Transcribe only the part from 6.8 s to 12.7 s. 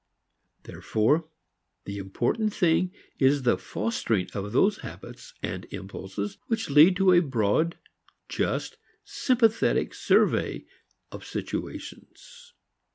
to a broad, just, sympathetic survey of situations.